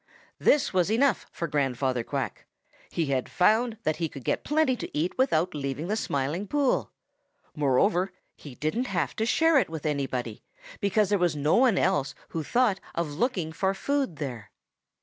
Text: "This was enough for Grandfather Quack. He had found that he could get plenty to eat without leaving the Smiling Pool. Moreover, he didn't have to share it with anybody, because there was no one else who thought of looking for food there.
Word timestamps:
"This 0.39 0.73
was 0.73 0.91
enough 0.91 1.27
for 1.31 1.47
Grandfather 1.47 2.03
Quack. 2.03 2.47
He 2.89 3.05
had 3.13 3.29
found 3.29 3.77
that 3.83 3.97
he 3.97 4.09
could 4.09 4.23
get 4.23 4.43
plenty 4.43 4.75
to 4.77 4.97
eat 4.97 5.15
without 5.15 5.53
leaving 5.53 5.89
the 5.89 5.95
Smiling 5.95 6.47
Pool. 6.47 6.91
Moreover, 7.55 8.11
he 8.35 8.55
didn't 8.55 8.87
have 8.87 9.15
to 9.17 9.27
share 9.27 9.59
it 9.59 9.69
with 9.69 9.85
anybody, 9.85 10.41
because 10.79 11.09
there 11.09 11.19
was 11.19 11.35
no 11.35 11.55
one 11.55 11.77
else 11.77 12.15
who 12.29 12.41
thought 12.43 12.79
of 12.95 13.11
looking 13.13 13.51
for 13.53 13.75
food 13.75 14.15
there. 14.15 14.49